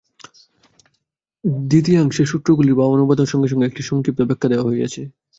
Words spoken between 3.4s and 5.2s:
সঙ্গে একটি সংক্ষিপ্ত ব্যাখ্যা দেওয়া হইয়াছে।